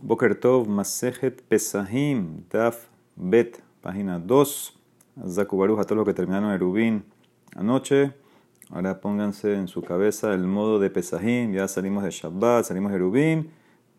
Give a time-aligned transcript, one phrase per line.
[0.00, 4.78] Boker Tov, Masejet Pesahim, Daf Bet, página 2.
[5.26, 7.02] Zakubaruj a todos los que terminaron el Rubín
[7.56, 8.12] anoche.
[8.70, 11.52] Ahora pónganse en su cabeza el modo de Pesahim.
[11.52, 13.50] Ya salimos de Shabbat, salimos de.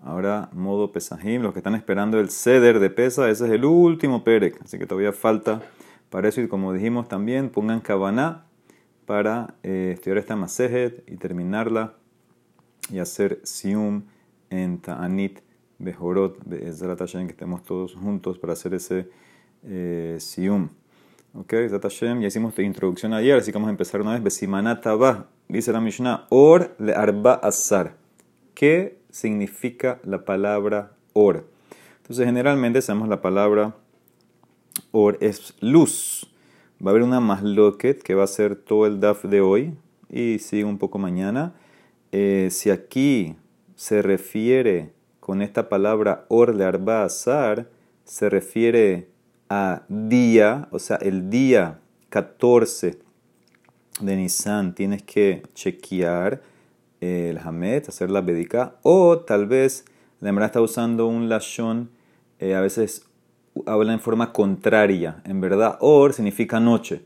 [0.02, 1.42] Ahora modo Pesahim.
[1.42, 4.62] Los que están esperando el ceder de Pesa, ese es el último Perek.
[4.62, 5.62] Así que todavía falta
[6.10, 6.40] para eso.
[6.40, 8.46] Y como dijimos también, pongan Kavaná
[9.06, 11.96] para eh, estudiar esta Masejet y terminarla
[12.90, 14.04] y hacer Sium
[14.50, 15.42] en Ta'anit
[15.80, 19.10] Bejorot, Bezrat Hashem, que estemos todos juntos para hacer ese
[19.64, 20.70] eh, Sium.
[21.34, 24.22] Ok, Bezrat Hashem, ya hicimos esta introducción ayer, así que vamos a empezar una vez.
[24.22, 27.96] Besimanata va, dice la Mishnah, Or le arba azar.
[28.54, 31.48] ¿Qué significa la palabra Or?
[32.02, 33.76] Entonces, generalmente sabemos la palabra
[34.92, 36.30] Or es luz.
[36.86, 39.76] Va a haber una masloquet que va a ser todo el DAF de hoy
[40.10, 41.54] y sigue un poco mañana.
[42.12, 43.36] Eh, si aquí
[43.76, 44.94] se refiere
[45.30, 47.70] con esta palabra or de arba azar
[48.04, 49.10] se refiere
[49.48, 52.98] a día, o sea, el día 14
[54.02, 56.42] de Nisan tienes que chequear
[57.00, 59.86] el Hamet, hacer la Bedika, o tal vez
[60.20, 61.92] la hembra está usando un lashon,
[62.40, 63.06] eh, a veces
[63.68, 65.22] habla en forma contraria.
[65.26, 67.04] En verdad, or significa noche.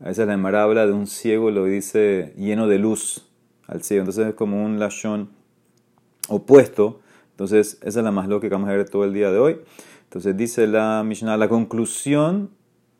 [0.00, 3.26] A veces la hembra habla de un ciego, lo dice lleno de luz
[3.66, 4.02] al ciego.
[4.02, 5.30] Entonces es como un lashon
[6.28, 7.00] opuesto
[7.34, 9.56] entonces, esa es la más lógica que vamos a ver todo el día de hoy.
[10.04, 12.50] Entonces, dice la Mishnah, la conclusión,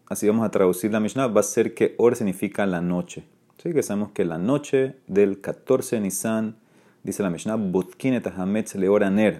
[0.08, 3.22] así vamos a traducir la Mishnah, va a ser que Or significa la noche.
[3.62, 3.72] ¿Sí?
[3.72, 6.56] Que sabemos que la noche del 14 de Nisan,
[7.04, 8.74] dice la Mishnah, Hametz.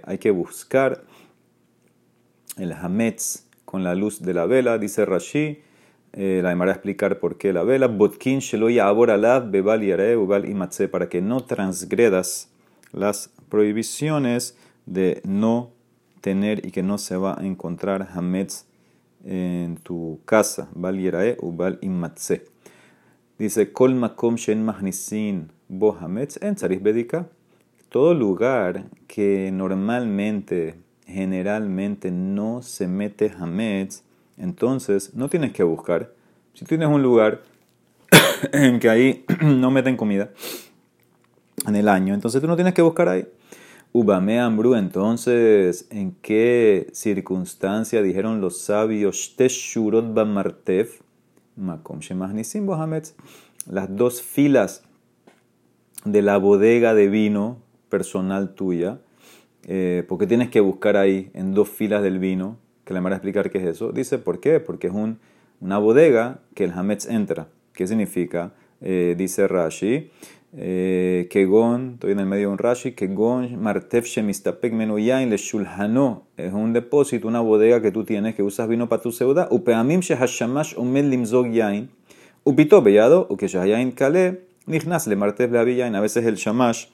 [0.05, 1.03] Hay que buscar
[2.56, 5.59] el Hametz con la luz de la vela, dice Rashi.
[6.12, 7.89] Eh, la a explicar por qué la vela.
[7.89, 12.53] Botkin Sheloya Aboralav Bebal Yare Ubal Imatze, para que no transgredas
[12.92, 15.70] las prohibiciones de no
[16.20, 18.66] tener y que no se va a encontrar Hametz
[19.24, 20.68] en tu casa.
[20.74, 21.78] Bal yerae u bal.
[23.38, 27.28] Dice, Kol makom shen mahnisin bo Hametz en bedika.
[27.88, 30.76] Todo lugar que normalmente,
[31.06, 34.03] generalmente no se mete Hametz,
[34.36, 36.12] entonces no tienes que buscar.
[36.54, 37.42] Si tienes un lugar
[38.53, 40.30] en que ahí no meten comida
[41.66, 43.26] en el año, entonces tú no tienes que buscar ahí.
[43.97, 51.00] Ubame Ambru, entonces, ¿en qué circunstancia dijeron los sabios Teshurot Bamartef?
[53.71, 54.83] Las dos filas
[56.04, 58.99] de la bodega de vino personal tuya,
[59.69, 63.16] eh, porque tienes que buscar ahí en dos filas del vino, que le van a
[63.16, 63.93] explicar qué es eso.
[63.93, 64.59] Dice, ¿por qué?
[64.59, 65.21] Porque es un,
[65.60, 67.47] una bodega que el Hametz entra.
[67.72, 68.54] ¿Qué significa?
[68.81, 70.10] Eh, dice Rashi,
[70.56, 76.28] eh, Kegon, estoy en el medio de un Rashi, Kegon Martef Shemistapek Menuyain Le Shulhano,
[76.37, 80.00] es un depósito, una bodega que tú tienes que usas vino para tu seuda, Upeamim
[80.00, 81.91] Shehashamash Omed Limzog Yain,
[82.44, 86.86] Upito Bellado, Ukeshayain Kale, Nichnas Le Martef Le Aviyain, a veces el Shamash,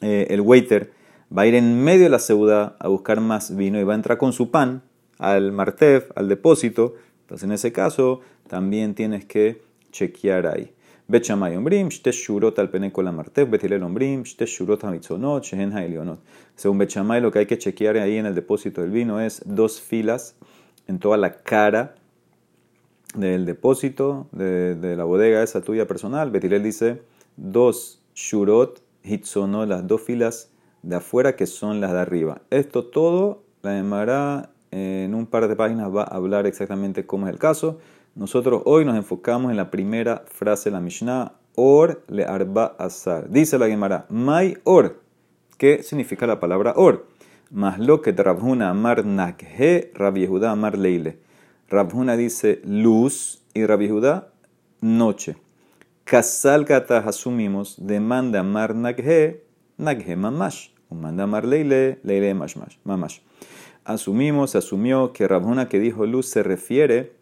[0.00, 0.92] eh, el waiter,
[1.36, 3.96] va a ir en medio de la seuda a buscar más vino y va a
[3.96, 4.82] entrar con su pan
[5.18, 10.72] al Martef, al depósito, entonces en ese caso también tienes que chequear ahí.
[11.10, 15.42] Bet Shammai ombrim, shte shurot al pene kol amartev, bet Hillel ombrim, shte shurot hamitzonot,
[15.42, 16.18] shehen ha'elionot.
[16.54, 19.40] Según Bet Shammai, lo que hay que chequear ahí en el depósito del vino es
[19.46, 20.36] dos filas
[20.86, 21.94] en toda la cara
[23.14, 26.30] del depósito de, de la bodega esa tuya personal.
[26.30, 27.00] Bet Hillel dice
[27.36, 30.50] dos shurot hitzonot, las dos filas
[30.82, 32.42] de afuera que son las de arriba.
[32.50, 37.32] Esto todo, la Emara en un par de páginas va a hablar exactamente cómo es
[37.32, 37.78] el caso.
[38.18, 43.30] Nosotros hoy nos enfocamos en la primera frase de la Mishnah, Or le arba azar.
[43.30, 45.00] Dice la Gemara, Mai or.
[45.56, 47.06] ¿Qué significa la palabra or?
[47.52, 51.20] Más lo que Rabhuna amar nakhe, Rabbi Yehuda amar leile.
[51.68, 54.32] Rabhuna dice luz y Rabbi Yehuda
[54.80, 55.36] noche.
[56.02, 59.44] Kasal kata asumimos demanda amar nakhe,
[59.76, 60.70] nakhe mamash.
[60.90, 63.20] Manda amar leile, leile mamash.
[63.84, 67.17] Asumimos, asumió que Rabhuna que dijo luz se refiere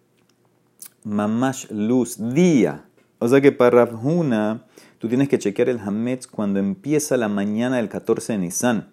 [1.07, 2.85] mamash luz, día.
[3.21, 4.67] O sea que para Rafhuna
[4.99, 8.93] tú tienes que chequear el Hametz cuando empieza la mañana del 14 de Nisan.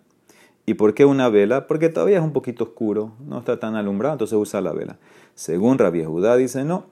[0.65, 1.67] ¿Y por qué una vela?
[1.67, 4.97] Porque todavía es un poquito oscuro, no está tan alumbrado, entonces usa la vela.
[5.33, 6.85] Según Rabbi Judá dice no,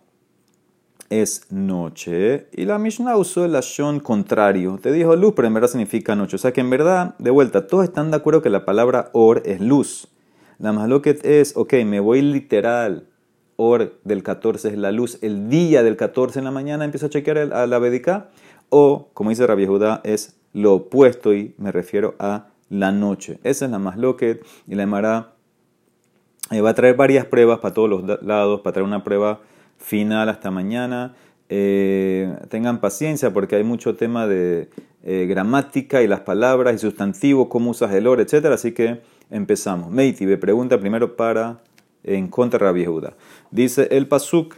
[1.10, 2.48] es noche.
[2.52, 4.80] Y la Mishnah usó el ashon contrario.
[4.82, 6.36] Te dijo luz, pero en verdad significa noche.
[6.36, 9.44] O sea que en verdad, de vuelta, todos están de acuerdo que la palabra or
[9.46, 10.08] es luz.
[10.58, 13.11] La que es, ok, me voy literal
[13.62, 17.10] or del 14 es la luz, el día del 14 en la mañana empiezo a
[17.10, 18.30] chequear a la Bedica,
[18.70, 23.40] o como dice Rabbi Judá, es lo opuesto y me refiero a la noche.
[23.44, 25.34] Esa es la más loquet y la Emara
[26.50, 29.42] eh, va a traer varias pruebas para todos los lados, para traer una prueba
[29.78, 31.14] final hasta mañana.
[31.50, 34.70] Eh, tengan paciencia porque hay mucho tema de
[35.04, 38.46] eh, gramática y las palabras y sustantivos, cómo usas el or, etc.
[38.48, 39.92] Así que empezamos.
[39.92, 41.60] Meiti me pregunta primero para
[42.04, 43.08] en contra de Rabbi.
[43.52, 44.56] Dice el Pasuk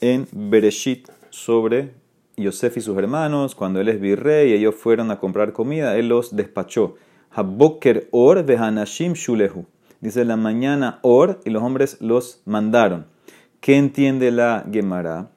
[0.00, 1.92] en Bereshit sobre
[2.36, 6.08] Yosef y sus hermanos, cuando él es virrey y ellos fueron a comprar comida, él
[6.08, 6.94] los despachó.
[7.30, 9.66] Haboker or Hanashim shulehu.
[10.00, 13.06] Dice la mañana or y los hombres los mandaron.
[13.60, 15.30] ¿Qué entiende la Gemara?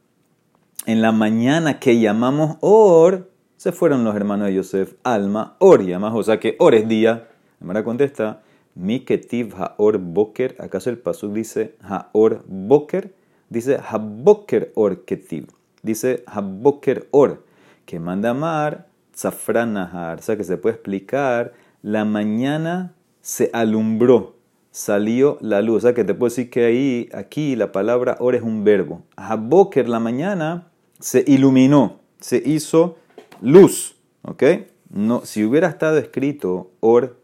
[0.85, 5.93] En la mañana que llamamos or, se fueron los hermanos de Yosef, Alma, Or y
[5.93, 7.27] O sea que or es día.
[7.59, 8.41] Gemara contesta,
[8.75, 10.55] mi ketiv haor boker.
[10.59, 13.13] ¿Acaso el pasuk dice haor boker?
[13.49, 15.47] Dice haboker or ketiv
[15.83, 17.43] dice Haboker Or,
[17.85, 20.19] que manda mar Zafranahar.
[20.19, 24.35] O sea que se puede explicar, la mañana se alumbró,
[24.71, 25.77] salió la luz.
[25.77, 29.03] O sea que te puedo decir que ahí, aquí la palabra Or es un verbo.
[29.17, 30.67] Haboker, la mañana,
[30.99, 32.97] se iluminó, se hizo
[33.41, 33.95] luz.
[34.23, 34.43] ¿Ok?
[34.89, 37.17] No, si hubiera estado escrito Or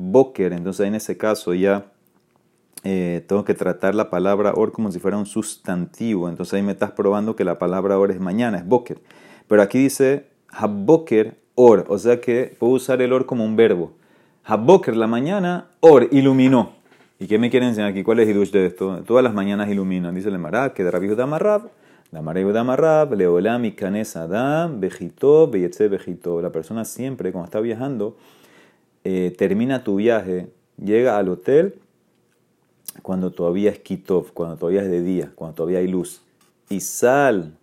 [0.00, 1.90] Boker, entonces en ese caso ya
[2.84, 6.28] eh, tengo que tratar la palabra or como si fuera un sustantivo.
[6.28, 9.00] Entonces ahí me estás probando que la palabra or es mañana, es boker.
[9.48, 13.92] Pero aquí dice haboker or, o sea que puedo usar el or como un verbo.
[14.44, 16.72] Haboker, la mañana, or, iluminó.
[17.18, 18.02] ¿Y qué me quieren enseñar aquí?
[18.04, 19.02] ¿Cuál es el de esto?
[19.04, 20.14] Todas las mañanas iluminan.
[20.14, 21.68] Dice el Marab, que Rabbi Marab,
[22.12, 26.40] la Marab Marab, Leolam y Kanes Adam, Bejito, Beyetze Bejito.
[26.40, 28.16] La persona siempre, cuando está viajando,
[29.04, 30.48] eh, termina tu viaje,
[30.82, 31.74] llega al hotel
[33.02, 36.22] cuando todavía es kitov, cuando todavía es de día, cuando todavía hay luz.
[36.68, 37.56] Y sal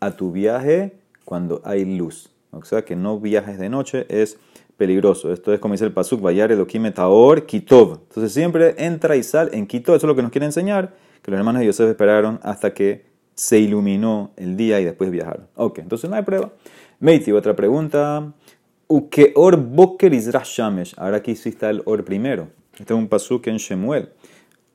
[0.00, 0.92] a tu viaje
[1.24, 2.30] cuando hay luz.
[2.50, 4.38] O sea que no viajes de noche es
[4.76, 5.32] peligroso.
[5.32, 8.00] Esto es como dice el pasuk, vayar elokim taor kitov.
[8.08, 9.96] Entonces siempre entra y sal en kitov.
[9.96, 13.06] Eso es lo que nos quiere enseñar, que los hermanos de Yosef esperaron hasta que
[13.34, 15.46] se iluminó el día y después viajaron.
[15.56, 16.52] Ok, entonces no hay prueba.
[17.00, 18.32] Meiti, otra pregunta.
[18.88, 20.94] Uke or boker shamesh.
[20.96, 22.48] Ahora aquí sí está el or primero.
[22.78, 24.08] Este es un pasuk en Shemuel.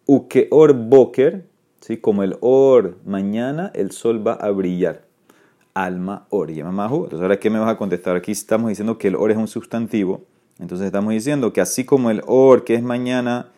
[0.06, 1.46] Uke or boker,
[1.82, 1.98] ¿sí?
[1.98, 5.04] como el or mañana, el sol va a brillar.
[5.74, 7.06] Alma or yamamahu.
[7.06, 8.16] Entonces, ahora, ¿qué me vas a contestar?
[8.16, 10.22] Aquí estamos diciendo que el or es un sustantivo.
[10.60, 13.52] Entonces, estamos diciendo que así como el or, que es mañana,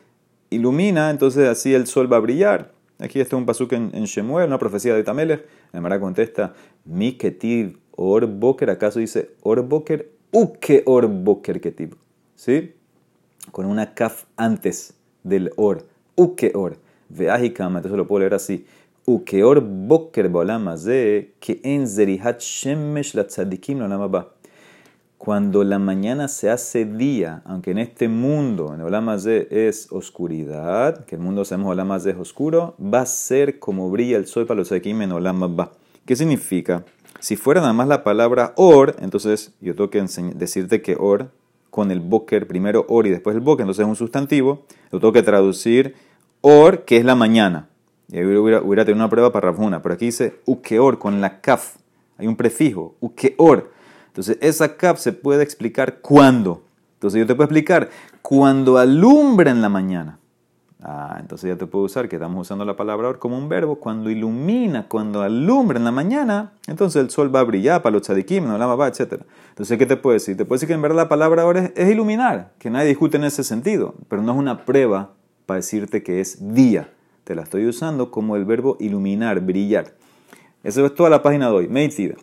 [0.50, 2.72] ilumina, entonces así el sol va a brillar.
[2.98, 5.46] Aquí está un pasuk en, en Shemuel, una profecía de Tamelech.
[5.72, 6.54] La Mara contesta,
[6.86, 10.10] mi ketiv or boker, ¿acaso dice or boker?
[10.32, 11.96] Uke or boker ketiv.
[12.36, 12.74] ¿Sí?
[13.52, 14.94] Con una kaf antes
[15.24, 16.78] del or ukeor.
[17.10, 18.66] Veahikama, entonces lo puedo leer así.
[19.06, 23.80] Ukeor boker de que en zerihat shemesh la tzadikim
[24.12, 24.30] ba.
[25.18, 31.16] Cuando la mañana se hace día, aunque en este mundo, en de es oscuridad, que
[31.16, 34.60] el mundo sabemos Olam de es oscuro, va a ser como brilla el sol para
[34.60, 35.72] los tzadikim en Olam ba.
[36.06, 36.86] ¿Qué significa?
[37.20, 40.02] Si fuera nada más la palabra or, entonces yo tengo que
[40.36, 41.32] decirte que or,
[41.70, 45.14] con el boker, primero or y después el boker, entonces es un sustantivo, lo tengo
[45.14, 45.96] que traducir
[46.42, 47.70] or, que es la mañana.
[48.12, 51.76] Y ahí hubiera, tenido una prueba para Rafuna, pero aquí dice ukeor con la kaf.
[52.18, 53.72] Hay un prefijo, ukeor.
[54.08, 56.64] Entonces, esa kaf se puede explicar cuándo.
[56.96, 57.90] Entonces, yo te puedo explicar
[58.22, 60.20] cuando alumbra en la mañana.
[60.82, 63.76] Ah, entonces ya te puedo usar que estamos usando la palabra or como un verbo.
[63.80, 68.04] Cuando ilumina, cuando alumbra en la mañana, entonces el sol va a brillar para los
[68.04, 69.22] tzadikim, no la etc.
[69.50, 70.38] Entonces, ¿qué te puedo decir?
[70.38, 73.26] Te puedo decir que en verdad la palabra or es iluminar, que nadie discute en
[73.26, 75.12] ese sentido, pero no es una prueba
[75.46, 76.90] para decirte que es día.
[77.26, 79.94] Te la estoy usando como el verbo iluminar, brillar.
[80.64, 81.68] Eso es toda la página de hoy.
[81.68, 82.16] Meitida.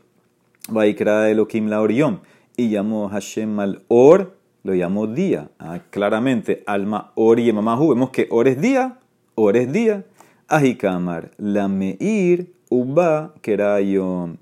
[0.69, 2.21] Vaikra Elohim la Orión.
[2.57, 5.51] Y llamó Hashem al Or, lo llamó día.
[5.59, 7.91] Ah, claramente, alma Or y Mamahu.
[7.91, 8.99] Vemos que Or es día,
[9.37, 10.05] Or es día.
[10.49, 14.39] Ajikamar, la Meir, Uba, Kerayon.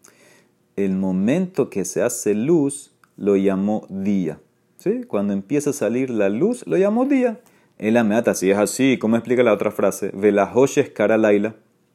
[0.76, 4.40] El momento que se hace luz, lo llamó día.
[4.78, 5.02] ¿Sí?
[5.06, 7.40] Cuando empieza a salir la luz, lo llamó día.
[7.78, 10.10] El ameata, si es así, ¿cómo explica la otra frase?
[10.14, 11.54] Velahoshes cara laila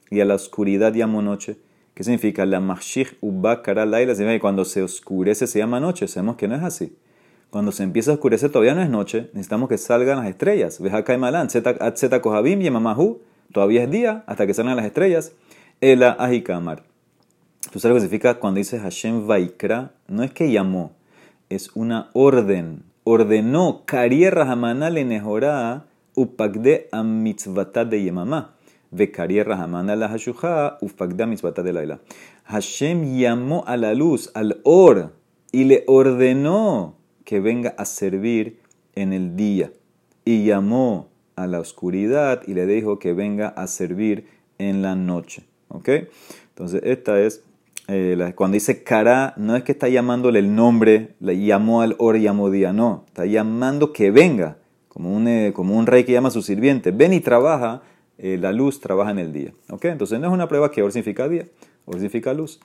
[0.09, 1.57] y a la oscuridad llamo noche.
[1.93, 2.45] ¿Qué significa?
[2.45, 4.15] La mashich uba cara laila.
[4.15, 6.07] Significa cuando se oscurece se llama noche.
[6.07, 6.95] Sabemos que no es así.
[7.50, 9.29] Cuando se empieza a oscurecer todavía no es noche.
[9.34, 10.79] Necesitamos que salgan las estrellas.
[10.79, 13.22] Veja malan, zeta kohabim y mamahu.
[13.51, 15.34] Todavía es día hasta que salgan las estrellas.
[15.82, 16.84] Ela ajikamar.
[17.72, 19.91] ¿Tú sabes lo que significa cuando dice Hashem vaikra?
[20.08, 20.91] No es que llamó,
[21.50, 28.53] es una orden ordenó carierra hamana le nehorá upagde a mitzvata de yemamá.
[28.91, 32.00] Ve carierra hamana la hashuja upagde a mitzvata de laila.
[32.44, 35.13] Hashem llamó a la luz, al or,
[35.51, 36.99] y le ordenó
[37.29, 38.57] que venga a servir
[38.95, 39.71] en el día.
[40.25, 44.25] Y llamó a la oscuridad y le dijo que venga a servir
[44.57, 45.43] en la noche.
[45.67, 45.89] ¿Ok?
[46.48, 47.43] Entonces, esta es,
[47.88, 52.17] eh, cuando dice cara, no es que está llamándole el nombre, le llamó al or,
[52.17, 54.57] llamó día, no, está llamando que venga,
[54.88, 57.83] como un, eh, como un rey que llama a su sirviente, ven y trabaja,
[58.17, 59.53] eh, la luz trabaja en el día.
[59.69, 59.86] ¿Ok?
[59.86, 61.45] Entonces, no es una prueba que or significa día,
[61.86, 62.59] or significa luz.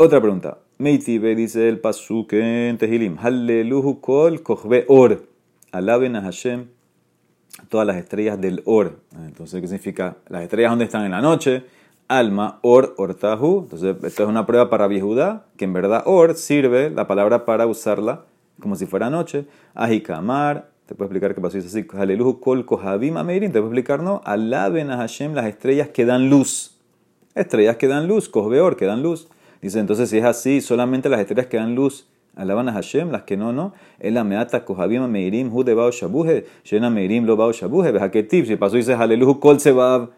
[0.00, 0.58] Otra pregunta.
[0.78, 3.16] Meitibe dice el pasuk en Tehilim.
[3.18, 5.24] Halleluhu kol kohbe or.
[5.72, 6.68] Alaben a Hashem
[7.68, 9.00] todas las estrellas del Or.
[9.26, 10.16] Entonces, ¿qué significa?
[10.28, 11.64] Las estrellas donde están en la noche,
[12.06, 13.62] alma, Or, Ortahu.
[13.64, 17.66] Entonces, esto es una prueba para Viejudá, que en verdad Or sirve la palabra para
[17.66, 18.24] usarla
[18.60, 19.46] como si fuera noche.
[19.74, 21.56] Ajikamar, te puedo explicar qué pasó.
[21.56, 23.50] Dice así, Aleluhu kol kohabim ameirin.
[23.50, 24.22] Te puedo explicar, ¿no?
[24.24, 26.76] Alaben a Hashem las estrellas que dan luz.
[27.34, 29.26] Estrellas que dan luz, Kohbeor, que dan luz.
[29.60, 33.22] Dice, entonces si es así, solamente las estrellas que dan luz alaban a Hashem, las
[33.22, 33.74] que no, no.
[33.98, 37.92] El la meata kohabim meirim hu de bao shabuhe, shena meirim lo bao shabuhe,
[38.28, 40.10] tip, si pasó y dice aleluya kol sebab,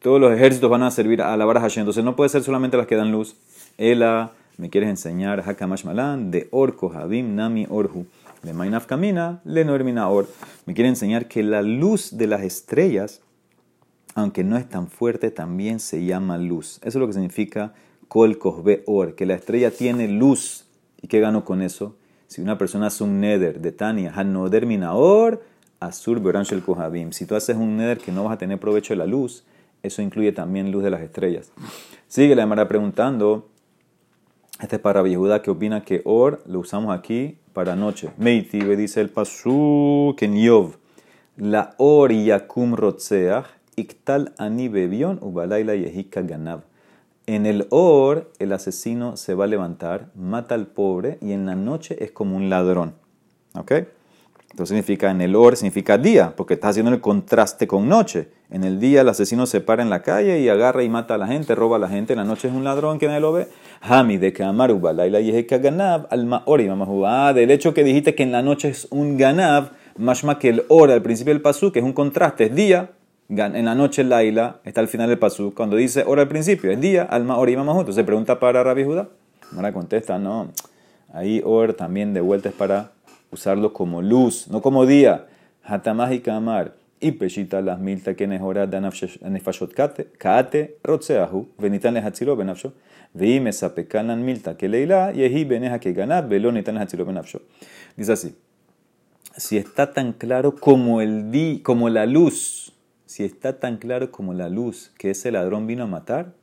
[0.00, 1.82] todos los ejércitos van a servir a alabar a Hashem.
[1.82, 3.36] Entonces no puede ser solamente las que dan luz.
[3.76, 8.06] Ela, me quieres enseñar, hakamash malan, de or kohabim nami orhu.
[8.44, 9.74] Le mainaf camina, le no
[10.10, 10.28] or.
[10.66, 13.20] Me quiere enseñar que la luz de las estrellas,
[14.14, 16.78] aunque no es tan fuerte, también se llama luz.
[16.82, 17.74] Eso es lo que significa
[18.08, 20.66] kol kohbe or, que la estrella tiene luz
[21.02, 21.94] ¿Y qué gano con eso?
[22.26, 25.42] Si una persona hace un neder de Tania, Hanoder Minaor,
[25.78, 27.12] Azur Beranshel Kohabim.
[27.12, 29.44] Si tú haces un neder que no vas a tener provecho de la luz,
[29.84, 31.52] eso incluye también luz de las estrellas.
[32.08, 33.48] Sigue la Mara preguntando,
[34.60, 38.10] este es para Yehuda que opina que Or lo usamos aquí para noche.
[38.16, 40.76] Meiti, dice el Pasuk en Yov,
[41.36, 43.46] la Or Yakum Rotzeach,
[43.76, 46.62] Iktal Ani Bebion, Ubalaila Yehika Ganav.
[47.28, 51.56] En el Or, el asesino se va a levantar, mata al pobre y en la
[51.56, 52.94] noche es como un ladrón.
[53.56, 53.72] ¿Ok?
[54.52, 58.28] Entonces significa en el Or, significa día, porque está haciendo el contraste con noche.
[58.48, 61.18] En el día el asesino se para en la calle y agarra y mata a
[61.18, 62.12] la gente, roba a la gente.
[62.12, 63.48] En la noche es un ladrón que nadie lo ve.
[63.80, 66.70] Hami de Kamaruba, Laila Yeheka Ganab, al Maori,
[67.04, 70.64] Ah, del hecho que dijiste que en la noche es un Ganab, más que el
[70.68, 72.92] Or al principio del Pasú, que es un contraste, es día,
[73.28, 76.80] en la noche Laila, está al final del pasú, cuando dice hora al principio, es
[76.80, 77.94] día, alma, hora y juntos.
[77.94, 79.08] Se pregunta para Rabbi Judá.
[79.54, 80.52] Ahora contesta, no.
[81.12, 82.92] Ahí or también de vuelta es para
[83.30, 85.26] usarlo como luz, no como día.
[85.64, 86.74] Hatamah y kamar.
[87.00, 92.72] Y peshita las milta que hora de nefashot kate, kate rotseahu, venitan lehatzilo benafsho.
[93.12, 97.42] Veime sapekanan milta que leila, yehi beneja que ganab, velonitan lehatzilo benafsho.
[97.96, 98.36] Dice así.
[99.36, 102.65] Si está tan claro como, el di, como la luz,
[103.16, 106.34] si está tan claro como la luz que ese ladrón vino a matar,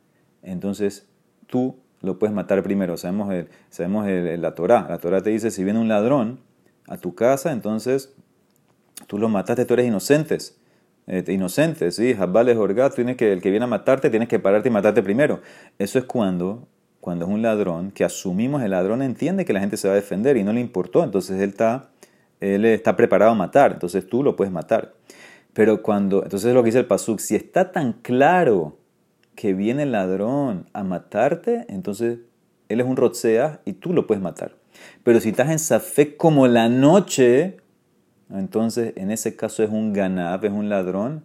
[0.42, 1.06] entonces
[1.46, 2.96] tú lo puedes matar primero.
[2.96, 4.88] Sabemos, el, sabemos la Torah.
[4.90, 6.40] La Torah te dice, si viene un ladrón
[6.88, 8.12] a tu casa, entonces
[9.06, 10.36] tú lo mataste, tú eres inocente.
[11.06, 12.12] Eh, inocente, ¿sí?
[12.12, 15.42] Jabales Orgat, tienes que, el que viene a matarte, tienes que pararte y matarte primero.
[15.78, 16.66] Eso es cuando,
[16.98, 19.96] cuando es un ladrón, que asumimos el ladrón entiende que la gente se va a
[19.96, 21.90] defender y no le importó, entonces él está,
[22.40, 24.92] él está preparado a matar, entonces tú lo puedes matar.
[25.54, 28.76] Pero cuando, entonces es lo que dice el Pasuk, si está tan claro
[29.36, 32.18] que viene el ladrón a matarte, entonces
[32.68, 34.56] él es un rotzea y tú lo puedes matar.
[35.04, 37.58] Pero si estás en Safek como la noche,
[38.30, 41.24] entonces en ese caso es un ganab, es un ladrón,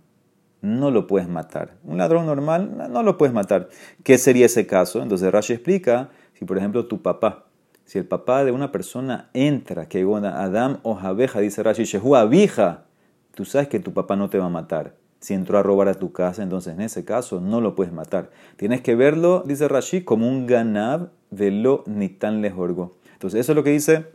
[0.61, 1.77] no lo puedes matar.
[1.83, 3.69] Un ladrón normal no lo puedes matar.
[4.03, 5.01] ¿Qué sería ese caso?
[5.01, 7.45] Entonces Rashi explica, si por ejemplo tu papá,
[7.85, 12.85] si el papá de una persona entra, que Adam o Jabeja, dice Rashi, Shehu Abija,
[13.39, 14.97] tú sabes que tu papá no te va a matar.
[15.21, 18.31] Si entró a robar a tu casa, entonces en ese caso no lo puedes matar.
[18.57, 22.97] Tienes que verlo, dice Rashi, como un ganab velo ni tan lejorgo.
[23.13, 24.07] Entonces eso es lo que dice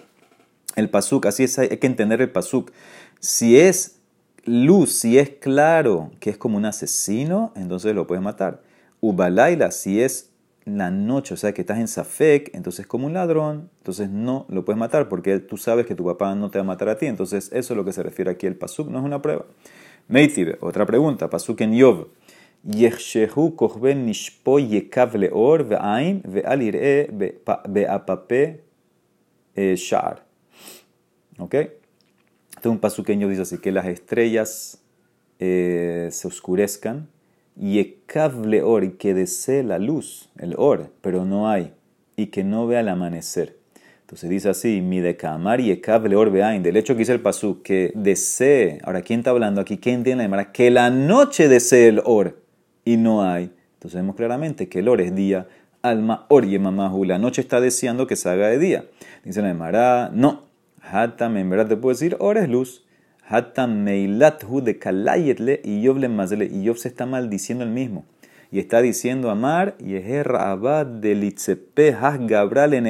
[0.76, 1.24] el pasuk.
[1.24, 2.70] Así es, hay que entender el pasuk.
[3.18, 4.02] Si es
[4.44, 8.60] luz, si es claro que es como un asesino, entonces lo puedes matar.
[9.00, 10.33] Ubalaila, si es
[10.64, 14.64] la noche, o sea que estás en Safek, entonces como un ladrón, entonces no lo
[14.64, 17.06] puedes matar porque tú sabes que tu papá no te va a matar a ti.
[17.06, 19.44] Entonces eso es lo que se refiere aquí el Pasuk, no es una prueba.
[20.08, 22.08] Meitib, otra pregunta, Pasuk en Yov.
[22.64, 25.64] Yechshehu kochben nishpo yekav leor
[27.66, 28.64] be'apape
[29.54, 30.24] eh, shar.
[31.38, 31.54] ¿Ok?
[31.54, 31.78] Este
[32.60, 34.82] es un Pasuk dice así, que las estrellas
[35.38, 37.08] eh, se oscurezcan
[37.56, 37.96] y
[38.62, 41.72] or, y que desee la luz, el or, pero no hay,
[42.16, 43.58] y que no vea el amanecer.
[44.02, 47.20] Entonces dice así, mi de camar y ekable or veain, del hecho que dice el
[47.20, 49.78] pasú, que desee, ahora ¿quién está hablando aquí?
[49.78, 52.42] ¿Quién entiende la Que la noche desee el or,
[52.84, 53.50] y no hay.
[53.74, 55.48] Entonces vemos claramente que el or es día,
[55.82, 57.04] alma, or y mamahu.
[57.04, 58.84] La noche está deseando que se haga de día.
[59.24, 60.44] Dice la Emara, no,
[60.82, 62.83] hatam, en verdad te puedo decir, or es luz.
[63.26, 66.46] Hatta meilat hu de kalayetle y Yov le mazle.
[66.46, 68.04] Y Yov se está maldiciendo el mismo.
[68.50, 72.84] Y está diciendo Amar, Yeher abad de litzepe has gabral en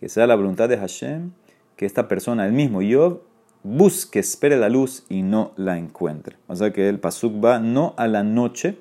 [0.00, 1.30] Que sea la voluntad de Hashem
[1.76, 3.20] que esta persona, el mismo Yov,
[3.62, 6.36] busque, espere la luz y no la encuentre.
[6.46, 8.76] O sea que el pasuk va no a la noche,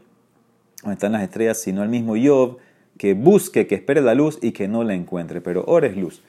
[0.82, 2.58] donde están las estrellas, sino al mismo Yov,
[2.98, 5.42] que busque, que espere la luz y que no la encuentre.
[5.42, 6.24] Pero ahora es luz.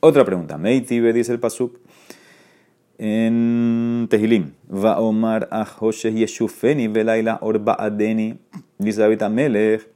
[0.00, 0.58] Otra pregunta.
[0.58, 1.78] Meitibe dice el pasuk
[2.98, 4.52] en Tehilim.
[4.70, 8.38] Va Omar a Yeshufeni Velaila Orba Adeni.
[8.78, 9.88] Dice David Amelech.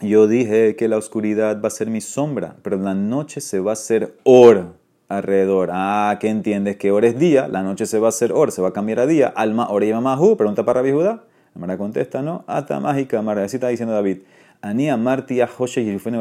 [0.00, 3.70] Yo dije que la oscuridad va a ser mi sombra, pero la noche se va
[3.70, 4.74] a hacer or
[5.08, 5.70] alrededor.
[5.72, 6.76] Ah, ¿qué entiendes?
[6.76, 9.00] Que hora es día, la noche se va a hacer or, se va a cambiar
[9.00, 9.28] a día.
[9.28, 11.24] Alma, hora y mahu, pregunta para Rabbi Judá.
[11.54, 14.18] Amara contesta, no, ata mágica, Amara, así está diciendo David.
[14.60, 16.18] Ani amarti a Hoshe Yeshufeni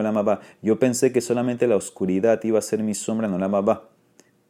[0.61, 3.89] Yo pensé que solamente la oscuridad iba a ser mi sombra en Olamaba.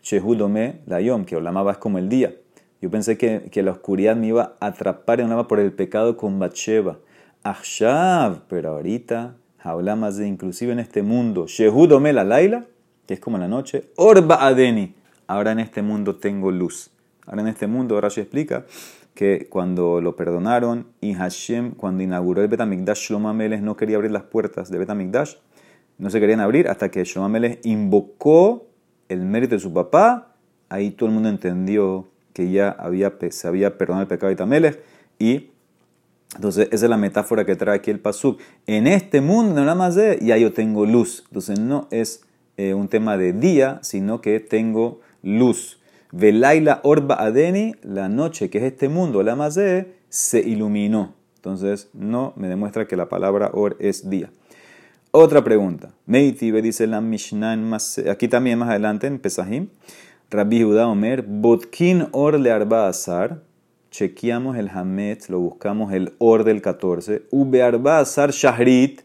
[0.06, 2.36] Shehudome la yom, que Olamaba es como el día.
[2.80, 6.16] Yo pensé que, que la oscuridad me iba a atrapar en Olamaba por el pecado
[6.16, 7.00] con Bathsheba.
[7.42, 11.48] Achshav, pero ahorita, hablamos de inclusive en este mundo.
[11.48, 12.66] Shehudome la Laila,
[13.08, 13.90] que es como la noche.
[13.96, 14.94] Orba Adeni,
[15.26, 16.92] ahora en este mundo tengo luz.
[17.26, 18.68] Ahora en este mundo, Rashi explica
[19.16, 24.12] que cuando lo perdonaron y Hashem, cuando inauguró el Betamikdash, Shlomo Ameles no quería abrir
[24.12, 25.38] las puertas de Betamikdash,
[25.98, 28.65] no se querían abrir hasta que Shlomo invocó
[29.10, 30.36] el mérito de su papá,
[30.70, 34.80] ahí todo el mundo entendió que ya había, se había perdonado el pecado de Tamelech
[35.20, 35.52] y
[36.36, 38.40] entonces esa es la metáfora que trae aquí el Pasuk.
[38.68, 41.24] En este mundo nada más de ya yo tengo luz.
[41.28, 42.24] Entonces no es
[42.58, 45.80] eh, un tema de día, sino que tengo luz.
[46.12, 51.14] Velaila orba adeni, la noche que es este mundo, la más de se iluminó.
[51.38, 54.30] Entonces no me demuestra que la palabra or es día.
[55.18, 55.94] Otra pregunta.
[56.06, 57.74] Meitibe dice la Mishnah en
[58.12, 59.70] aquí también más adelante en Pesahim.
[60.30, 63.42] Rabbi Judá Omer, Botkin or le arba azar.
[63.92, 67.28] Chequeamos el Hamet, lo buscamos el or del 14.
[67.32, 69.04] Ube arba azar shahrit.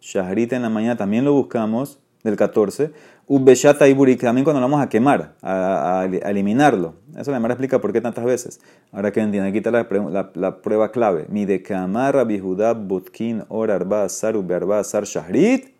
[0.00, 2.92] Shahrit en la mañana también lo buscamos del 14.
[3.28, 6.94] También cuando lo vamos a quemar, a, eliminarlo.
[7.16, 8.60] Eso la explica por qué tantas veces.
[8.92, 11.26] Ahora que entiende, aquí está la, prueba clave.
[11.28, 15.74] Mi de Kamara Butkin Or Arba Asar Uberba Asar Shahrit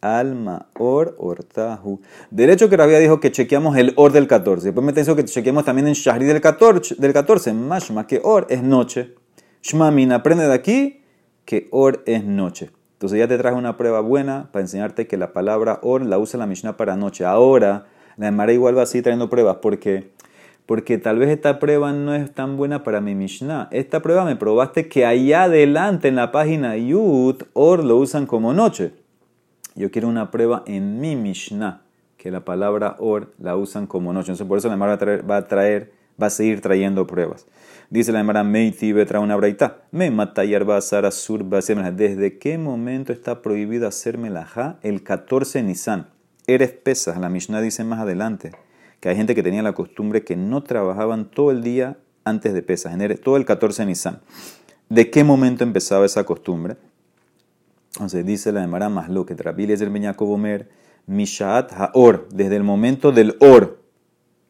[0.00, 2.00] Alma Or Ortahu.
[2.30, 4.66] Derecho que Rabia dijo que chequeamos el Or del 14.
[4.66, 6.96] Después me dijo que chequeamos también en Shahrit del 14.
[6.96, 7.52] Del 14.
[7.52, 9.14] Mashma, que Or es noche.
[9.62, 11.02] Shmamin, aprende de aquí
[11.44, 12.70] que Or es noche.
[12.98, 16.36] Entonces ya te traje una prueba buena para enseñarte que la palabra or la usa
[16.36, 17.24] la Mishnah para noche.
[17.24, 19.58] Ahora la Emara igual va así trayendo pruebas.
[19.58, 20.10] ¿Por qué?
[20.66, 23.68] Porque tal vez esta prueba no es tan buena para mi Mishnah.
[23.70, 28.52] Esta prueba me probaste que allá adelante en la página Yud, or lo usan como
[28.52, 28.90] noche.
[29.76, 31.82] Yo quiero una prueba en mi Mishnah,
[32.16, 34.32] que la palabra or la usan como noche.
[34.32, 37.46] Entonces por eso la Emara va a traer, va a seguir trayendo pruebas.
[37.90, 39.78] Dice la Emara Meiti trae una braita.
[39.92, 44.78] Me matayar basara sur ¿Desde qué momento está prohibido hacer melajá?
[44.82, 46.10] El 14 Nisan.
[46.46, 47.18] Eres pesas.
[47.18, 48.52] La Mishnah dice más adelante
[49.00, 52.62] que hay gente que tenía la costumbre que no trabajaban todo el día antes de
[52.62, 52.94] pesas.
[53.22, 54.20] Todo el 14 Nisan.
[54.90, 56.76] ¿De qué momento empezaba esa costumbre?
[57.94, 60.68] Entonces dice la Emara más lo que Trapil es el Meñacobomer.
[61.06, 62.28] Mishaat Haor.
[62.34, 63.78] Desde el momento del Or.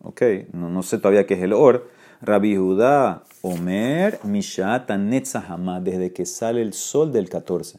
[0.02, 0.22] Ok,
[0.52, 1.88] no, no sé todavía qué es el Or.
[2.20, 7.78] Rabbi Judá Omer Mishata Netzahama, desde que sale el sol del 14.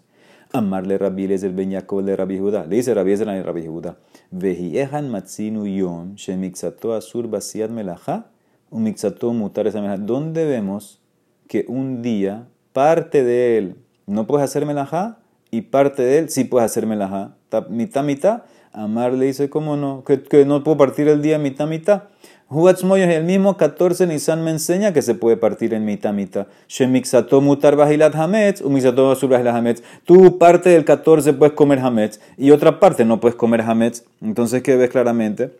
[0.53, 2.65] Amarle Rabbi el Ben Yaakov de Rabbi Judá.
[2.65, 3.97] Le dice Rabbi Ezer a Rabbi Judá.
[4.31, 8.27] Vehiehan matzinu yom shemixato asur basiat melacha
[8.71, 10.01] umixato mutar esa melacha.
[10.01, 11.01] ¿Dónde vemos
[11.47, 13.75] que un día parte de él
[14.07, 15.19] no puedes hacer melajá
[15.51, 17.35] y parte de él sí puedes hacer melajá?
[17.69, 18.43] Mitad, mitad.
[18.71, 20.03] Amar le dice, ¿cómo no?
[20.05, 22.03] Que, que no puedo partir el día mitad, mitad.
[22.51, 26.47] Huatzmoyo, el mismo 14 Nisan me enseña que se puede partir en mitad, mitad.
[26.67, 29.81] Shemixato mutar bajilat hametz, umixato bajilat.
[30.03, 34.03] Tú parte del 14 puedes comer hametz y otra parte no puedes comer hametz.
[34.19, 35.51] Entonces, ¿qué ves claramente?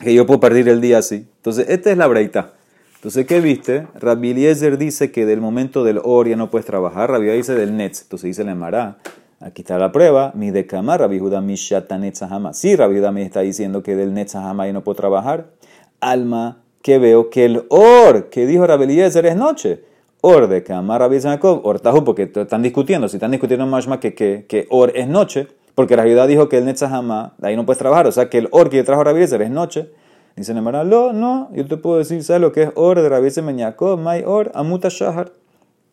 [0.00, 1.24] Que yo puedo partir el día así.
[1.36, 2.52] Entonces, esta es la breita.
[2.96, 3.86] Entonces, ¿qué viste?
[3.94, 7.12] Rabbi Eliezer dice que del momento del Oria no puedes trabajar.
[7.12, 8.02] Rabbi dice del Netz.
[8.02, 8.98] Entonces dice la Emara.
[9.38, 10.32] Aquí está la prueba.
[10.34, 12.54] Mi de Kamar, Rabbi Judá Mishata Netzahama.
[12.54, 15.58] Sí, Rabbi Judá me está diciendo que del Netzahama yo no puedo trabajar
[16.00, 19.84] alma que veo que el or que dijo Rabeliezer es noche.
[20.20, 24.14] Or de Kamar Rabbi Jacob, or tahu, porque están discutiendo, si están discutiendo más que,
[24.14, 27.64] que, que or es noche, porque la ciudad dijo que el Netzahama, de ahí no
[27.64, 29.90] puedes trabajar, o sea que el or que trajo Rabeliezer es noche.
[30.34, 33.28] Dice Nemara, no, no, yo te puedo decir, ¿sabes lo que es or de Rabbi
[33.30, 33.98] Jacob?
[33.98, 35.32] My or, amuta shahar.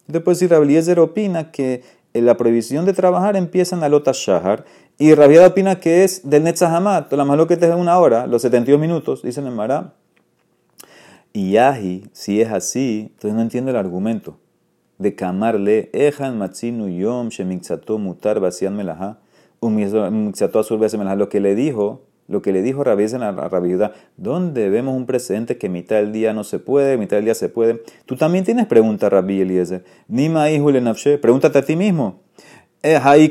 [0.07, 4.65] Yo te puedo decir, Rabeliezer opina que la prohibición de trabajar empieza en la shahar
[4.97, 8.41] y Rabiada opina que es del Netzahamat, la malo que te es una hora, los
[8.41, 9.93] 72 minutos, dice Nemara.
[11.33, 14.37] Y yahi, si es así, entonces no entiendo el argumento
[14.97, 19.19] de camarle, ejan matzinu yom shemixato mutar vacian melaha,
[19.61, 21.15] mixato azul melaha.
[21.15, 23.77] Lo que le dijo, lo que le dijo Rabbi a Rabbi
[24.17, 27.49] ¿dónde vemos un precedente que mitad del día no se puede, mitad del día se
[27.49, 27.83] puede?
[28.05, 29.83] Tú también tienes pregunta, Rabbi Eliezer.
[30.07, 32.24] Nima nafshe, pregúntate a ti mismo.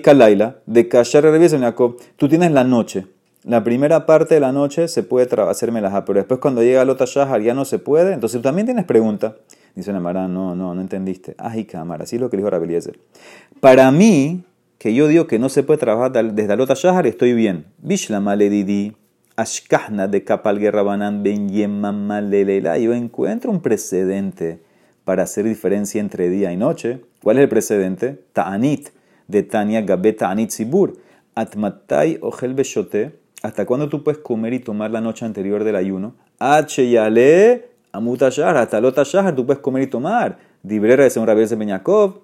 [0.02, 3.06] Kalaila, de Rabbi tú tienes la noche.
[3.44, 6.90] La primera parte de la noche se puede hacer melaha, pero después cuando llega el
[6.90, 9.36] otashahar ya no se puede, entonces también tienes pregunta.
[9.74, 11.34] Dice Namara, no, no, no entendiste.
[11.36, 12.98] Ay, cámara, así es lo que dijo Rabeliezer.
[13.60, 14.44] Para mí,
[14.78, 17.66] que yo digo que no se puede trabajar desde Alota Shahar, estoy bien.
[17.78, 18.96] Bishlama le didi,
[19.36, 24.60] ashkahna de kapal banan ben Yo encuentro un precedente
[25.04, 27.00] para hacer diferencia entre día y noche.
[27.22, 28.20] ¿Cuál es el precedente?
[28.32, 28.88] Ta'anit,
[29.28, 30.96] de Tania Gabe Ta'anit Sibur.
[31.34, 33.18] Atmatai ojel beshote.
[33.42, 36.14] ¿Hasta cuándo tú puedes comer y tomar la noche anterior del ayuno?
[36.38, 40.38] H yale Amuta Shahar, hasta Lota Shahar, tú puedes comer y tomar.
[40.64, 42.22] Dibrera de un Rabbi Beñakov.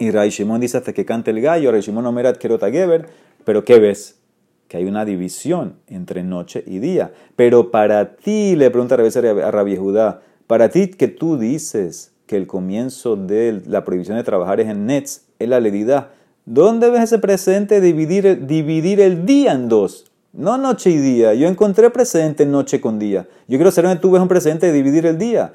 [0.00, 1.70] Y Ray Shimon dice hasta que cante el gallo.
[1.70, 3.06] Ray Shimon Omerat Kerota Geber.
[3.44, 4.18] Pero ¿qué ves?
[4.66, 7.12] Que hay una división entre noche y día.
[7.36, 12.48] Pero para ti, le pregunta a Rabbi Judá, para ti que tú dices que el
[12.48, 16.08] comienzo de la prohibición de trabajar es en Nets, es la leridad.
[16.44, 20.10] ¿Dónde ves ese presente dividir, dividir el día en dos?
[20.32, 21.34] No noche y día.
[21.34, 23.26] Yo encontré presente noche con día.
[23.48, 25.52] Yo quiero saber dónde tú ves un presente de dividir el día.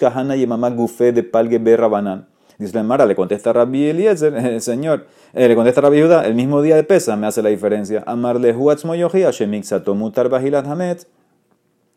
[0.00, 2.26] Kahana y mamá gufe de palge berra banan.
[2.58, 6.34] Dice la Mara, le contesta Rabbi Eliezer, el señor, eh, le contesta Rabbi Judá, el
[6.34, 8.04] mismo día de pesa me hace la diferencia.
[8.06, 11.06] Amarle huatz moyoji, shemixato mutar bajilat hamet,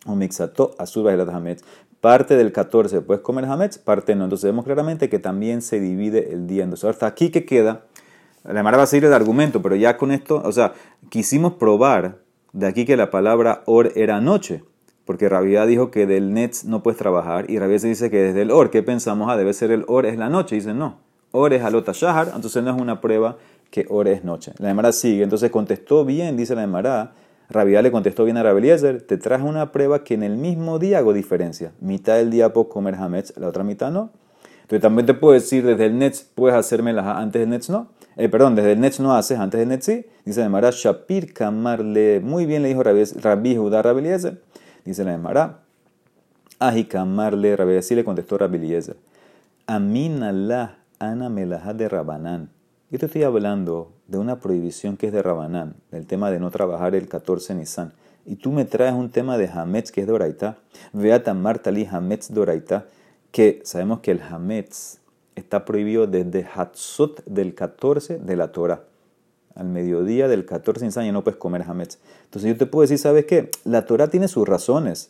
[0.05, 1.61] o mixato azul bajilat hamet.
[2.05, 4.25] Parte del 14 puedes comer hamet, parte no.
[4.25, 6.63] Entonces vemos claramente que también se divide el día.
[6.63, 7.85] Entonces, hasta aquí que queda
[8.43, 10.73] la Mara va a seguir el argumento, pero ya con esto, o sea,
[11.09, 12.19] quisimos probar
[12.53, 14.63] de aquí que la palabra or era noche,
[15.03, 18.43] porque Rabia dijo que del Netz no puedes trabajar, y Rabia se dice que desde
[18.43, 19.27] el or, ¿qué pensamos?
[19.31, 20.57] Ah, debe ser el or es la noche.
[20.57, 20.99] Y dicen, no,
[21.31, 23.39] or es alota shahar, entonces no es una prueba
[23.71, 24.51] que or es noche.
[24.59, 27.13] La Mara sigue, entonces contestó bien, dice la Mara.
[27.49, 30.99] Rabia le contestó bien a Rabeliezer, te traje una prueba que en el mismo día
[30.99, 31.71] hago diferencia.
[31.79, 34.11] Mitad del día puedo comer hametz, la otra mitad no.
[34.65, 37.89] Entonces también te puedo decir, desde el Netz puedes hacerme las antes del Netz no.
[38.17, 40.05] Eh, perdón, desde el Netz no haces, antes del Netz sí.
[40.25, 42.19] Dice la Emara, Shapir Kamarle.
[42.19, 44.41] Muy bien le dijo Rabbi Judá Rabeliezer.
[44.83, 45.59] Dice la Emara,
[46.57, 48.95] Aji Kamarle Rabbi le contestó Rabeliezer.
[49.67, 52.49] Aminallah ana melajá de Rabanán.
[52.95, 56.49] Yo te estoy hablando de una prohibición que es de Rabanán, del tema de no
[56.49, 57.91] trabajar el 14 Nisan.
[58.25, 60.59] Y tú me traes un tema de Hametz que es de Oraitá.
[60.93, 62.85] Veata Martali Hametz de Oraitá,
[63.33, 64.99] que sabemos que el Hametz
[65.35, 68.83] está prohibido desde Hatzot del 14 de la Torah.
[69.55, 71.97] Al mediodía del 14 de no puedes comer hametz.
[72.23, 73.51] Entonces yo te puedo decir, ¿sabes qué?
[73.65, 75.09] La Torah tiene sus razones.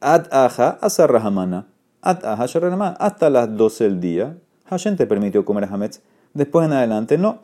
[0.00, 1.66] Ad aja asarrahamana.
[2.00, 6.00] Ad aja Hasta las 12 del día, Hashem te permitió comer hametz.
[6.34, 7.40] Después en adelante, no.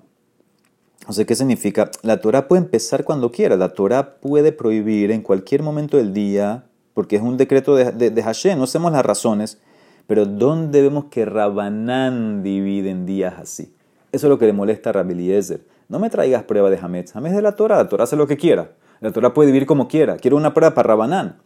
[1.07, 1.91] O sea, ¿qué significa?
[2.03, 3.57] La Torah puede empezar cuando quiera.
[3.57, 8.23] La Torah puede prohibir en cualquier momento del día, porque es un decreto de, de
[8.23, 8.59] Hashem.
[8.59, 9.59] No sabemos las razones
[10.09, 13.75] pero ¿dónde vemos que Rabanán divide en días así?
[14.11, 15.61] Eso es lo que le molesta a Rabbi Eliezer.
[15.91, 17.15] No me traigas prueba de Hametz.
[17.15, 17.77] Hametz de la Torah.
[17.77, 18.71] La Torah hace lo que quiera.
[19.01, 20.17] La Torah puede vivir como quiera.
[20.17, 21.37] Quiero una prueba para Rabanán.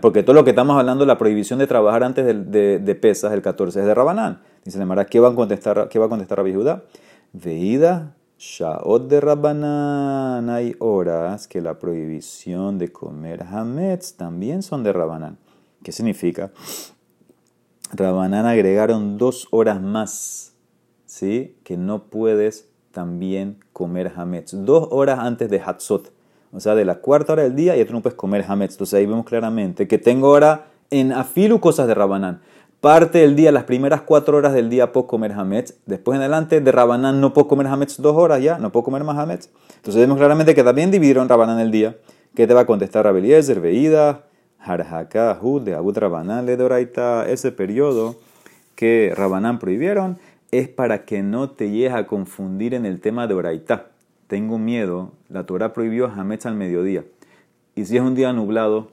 [0.00, 3.80] Porque todo lo que estamos hablando, la prohibición de trabajar antes de, pesas, el 14,
[3.80, 4.40] es de Rabanán.
[4.64, 6.84] Dice Mara, ¿qué va a contestar, qué va a contestar Rabbi Judá?
[7.32, 10.50] Veida, Shaot de Rabanán.
[10.50, 15.38] Hay horas que la prohibición de comer Hametz también son de Rabanán.
[15.82, 16.50] ¿Qué significa?
[17.92, 20.54] Rabanán agregaron dos horas más,
[21.06, 21.56] ¿sí?
[21.64, 24.52] Que no puedes también comer hametz.
[24.52, 26.12] Dos horas antes de Hatzot.
[26.52, 28.74] O sea, de la cuarta hora del día y tú no puedes comer hametz.
[28.74, 32.40] Entonces ahí vemos claramente que tengo ahora en afilu cosas de Rabanán.
[32.80, 35.74] Parte del día, las primeras cuatro horas del día puedo comer hametz.
[35.86, 39.04] Después en adelante de Rabanán no puedo comer hametz dos horas ya, no puedo comer
[39.04, 39.50] más hametz.
[39.76, 41.96] Entonces vemos claramente que también dividieron Rabanán el día.
[42.34, 44.24] ¿Qué te va a contestar Rabeliezer, Veida,
[44.60, 48.16] Harhakahu de Abu Rabanán le doraita, ese periodo
[48.74, 50.18] que Rabanán prohibieron
[50.50, 53.86] es para que no te llegues a confundir en el tema de oraita.
[54.28, 57.02] Tengo miedo, la Torah prohibió Hametz al mediodía.
[57.74, 58.88] Y si es un día nublado,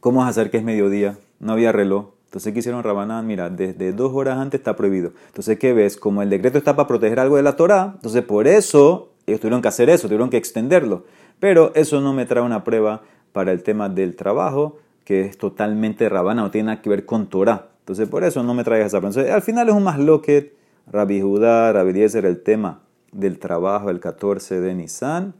[0.00, 1.16] ¿cómo vas a hacer que es mediodía?
[1.40, 2.10] No había reloj.
[2.26, 3.26] Entonces, ¿qué hicieron Rabanán?
[3.26, 5.12] Mira, desde dos horas antes está prohibido.
[5.28, 5.96] Entonces, ¿qué ves?
[5.96, 9.62] Como el decreto está para proteger algo de la Torah, entonces por eso ellos tuvieron
[9.62, 11.04] que hacer eso, tuvieron que extenderlo.
[11.40, 16.10] Pero eso no me trae una prueba para el tema del trabajo, que es totalmente
[16.10, 17.68] rabana, no tiene nada que ver con Torah.
[17.78, 19.34] Entonces, por eso no me traigas esa prueba.
[19.34, 20.54] al final es un más loquet,
[20.92, 25.34] Rabbi Judá, Rabbi Eliezer, el tema del trabajo el 14 de Nisan.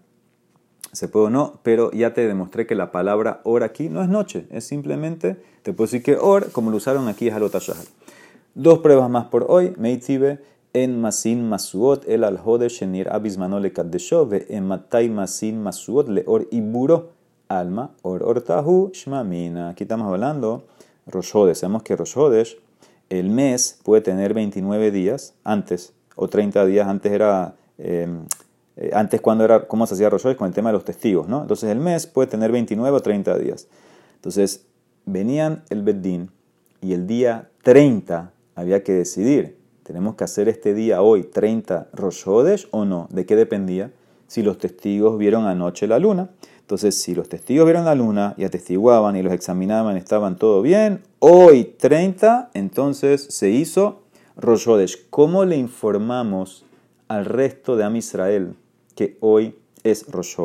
[0.93, 4.09] se puede o no, pero ya te demostré que la palabra or aquí no es
[4.09, 7.87] noche, es simplemente, te puedo decir que or, como lo usaron aquí, es alotashahal.
[8.55, 10.41] Dos pruebas más por hoy, meitibe
[10.73, 13.73] en masin masuot el al shenir abismano le
[14.29, 17.13] ve en matai masin masuot le or iburo
[17.49, 19.71] alma or ortahu shmamina.
[19.71, 20.65] Aquí estamos hablando
[21.07, 21.59] Roshodes.
[21.59, 22.59] Sabemos que Roshodes,
[23.09, 28.25] el mes puede tener 29 días antes o 30 días antes era em,
[28.77, 31.43] eh, antes cuando era, ¿cómo se hacía Rosh Con el tema de los testigos, ¿no?
[31.43, 33.69] Entonces el mes puede tener 29 o 30 días.
[34.17, 34.67] Entonces
[35.07, 36.31] venían el Beddin
[36.83, 42.25] y el día 30 había que decidir, ¿tenemos que hacer este día hoy 30 Rosh
[42.71, 43.09] o no?
[43.11, 43.93] ¿De qué dependía?
[44.27, 46.31] Si los testigos vieron anoche la luna.
[46.61, 51.01] Entonces, si los testigos vieron la luna y atestiguaban y los examinaban, estaban todo bien,
[51.21, 54.03] hoy 30, entonces se hizo
[54.39, 54.69] Rosh
[55.09, 56.67] ¿Cómo le informamos
[57.09, 58.55] al resto de Am Israel
[58.95, 60.37] que hoy es Rosh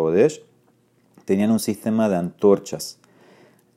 [1.26, 3.00] tenían un sistema de antorchas.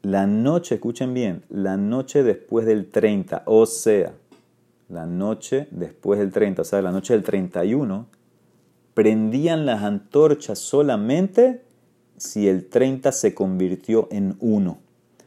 [0.03, 4.15] La noche, escuchen bien, la noche después del 30, o sea,
[4.89, 8.07] la noche después del 30, o sea, la noche del 31,
[8.95, 11.63] prendían las antorchas solamente
[12.19, 14.79] si el 30 se convirtió en 1.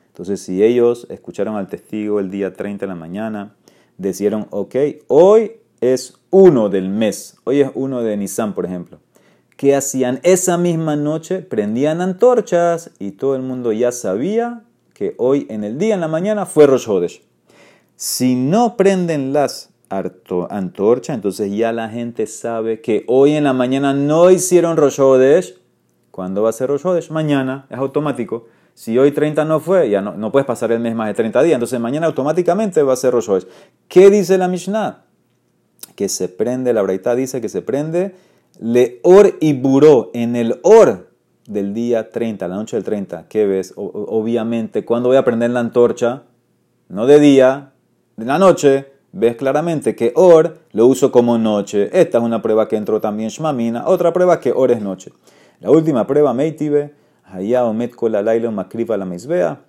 [0.07, 3.56] Entonces, si ellos escucharon al testigo el día 30 de la mañana,
[3.97, 4.75] decidieron, ok,
[5.07, 8.99] hoy es 1 del mes, hoy es 1 de Nisan, por ejemplo.
[9.55, 11.41] ¿Qué hacían esa misma noche?
[11.41, 16.07] Prendían antorchas y todo el mundo ya sabía que hoy en el día, en la
[16.07, 17.23] mañana, fue Rosh Hodesh.
[17.95, 23.93] Si no prenden las antorchas, entonces ya la gente sabe que hoy en la mañana
[23.93, 25.57] no hicieron Rosh Hodesh.
[26.11, 27.09] ¿Cuándo va a ser Rosh Hodesh?
[27.09, 28.47] Mañana, es automático.
[28.77, 31.41] Si hoy 30 no fue, ya no, no puedes pasar el mes más de 30
[31.41, 31.55] días.
[31.55, 33.47] Entonces mañana automáticamente va a ser Rosh Hodesh.
[33.87, 35.03] ¿Qué dice la Mishnah?
[35.95, 38.13] Que se prende, la Braita dice que se prende
[38.59, 41.09] le or y buró, en el or
[41.47, 43.73] del día 30, la noche del 30, ¿qué ves?
[43.75, 46.25] obviamente, cuando voy a prender la antorcha?
[46.87, 47.71] No de día,
[48.15, 51.89] de la noche, ves claramente que or lo uso como noche.
[51.99, 55.11] Esta es una prueba que entró también Shmamina, otra prueba que or es noche.
[55.61, 56.93] La última prueba, Meitibe,
[57.31, 59.59] Hayao Metkola Lailo Makripa la Misbea,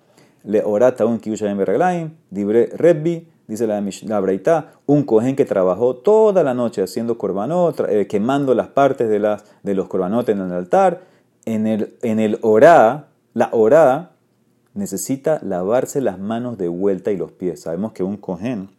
[0.43, 6.43] le orata un Kiyushaim Beraglaim, Dibre Rebbi, dice la, la un cohen que trabajó toda
[6.43, 10.53] la noche haciendo corbanot, eh, quemando las partes de, las, de los corbanot en el
[10.53, 11.01] altar.
[11.45, 14.11] En el, en el orá, la orá
[14.75, 17.61] necesita lavarse las manos de vuelta y los pies.
[17.61, 18.69] Sabemos que un cohen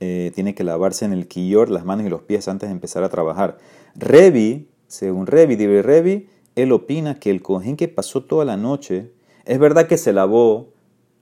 [0.00, 3.04] eh, tiene que lavarse en el quillor las manos y los pies antes de empezar
[3.04, 3.58] a trabajar.
[3.94, 6.28] Revi, según Revi, Dibre Revi,
[6.62, 9.12] él opina que el cohen que pasó toda la noche,
[9.44, 10.68] es verdad que se lavó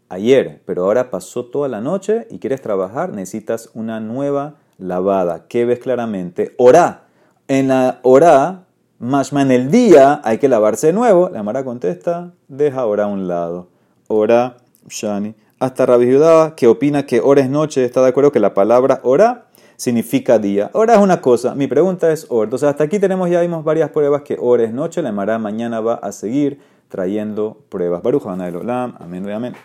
[0.09, 5.47] ayer, pero ahora pasó toda la noche y quieres trabajar, necesitas una nueva lavada.
[5.49, 6.55] ¿Qué ves claramente?
[6.57, 7.05] Orá.
[7.49, 8.65] En la orá,
[8.99, 11.29] más en el día hay que lavarse de nuevo.
[11.29, 13.69] La Mara contesta, deja orá a un lado.
[14.09, 14.57] Orá,
[14.89, 15.35] Shani.
[15.59, 16.19] Hasta Rabbi
[16.57, 19.46] que opina que hora es noche, está de acuerdo que la palabra orá
[19.77, 20.71] significa día.
[20.73, 22.45] Hora es una cosa, mi pregunta es hora.
[22.45, 25.03] Entonces hasta aquí tenemos, ya vimos varias pruebas que hora es noche.
[25.03, 26.59] La Mara mañana va a seguir
[26.89, 28.03] trayendo pruebas.
[28.03, 29.53] Baruch Olam, amén amén.